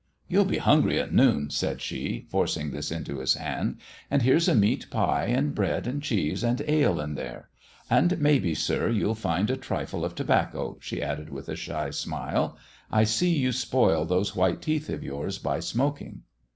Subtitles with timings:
[0.27, 3.77] "You'll be hungry at noon," said she, forcing this into his hand."
[4.09, 7.49] And there's a meat pie and bread and cheese and ale in there.
[7.87, 12.57] And maybe, sir, you'll find a trifle of tobacco," she added, with a shy smile."
[12.91, 16.23] I see you spoil those white teeth of yours by smoking."